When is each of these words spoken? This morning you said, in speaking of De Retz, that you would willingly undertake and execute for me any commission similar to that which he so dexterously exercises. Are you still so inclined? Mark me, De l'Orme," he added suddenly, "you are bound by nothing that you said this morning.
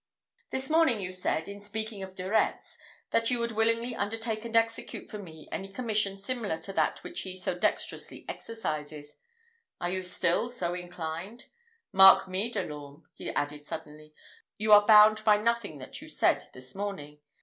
This 0.49 0.67
morning 0.67 0.99
you 0.99 1.11
said, 1.11 1.47
in 1.47 1.61
speaking 1.61 2.01
of 2.01 2.15
De 2.15 2.27
Retz, 2.27 2.75
that 3.11 3.29
you 3.29 3.37
would 3.37 3.51
willingly 3.51 3.95
undertake 3.95 4.43
and 4.43 4.55
execute 4.57 5.07
for 5.07 5.19
me 5.19 5.47
any 5.51 5.67
commission 5.71 6.17
similar 6.17 6.57
to 6.57 6.73
that 6.73 7.03
which 7.03 7.21
he 7.21 7.35
so 7.35 7.53
dexterously 7.53 8.25
exercises. 8.27 9.13
Are 9.79 9.91
you 9.91 10.01
still 10.01 10.49
so 10.49 10.73
inclined? 10.73 11.45
Mark 11.93 12.27
me, 12.27 12.49
De 12.49 12.63
l'Orme," 12.65 13.07
he 13.13 13.29
added 13.29 13.63
suddenly, 13.63 14.15
"you 14.57 14.73
are 14.73 14.87
bound 14.87 15.23
by 15.23 15.37
nothing 15.37 15.77
that 15.77 16.01
you 16.01 16.09
said 16.09 16.49
this 16.51 16.73
morning. 16.73 17.19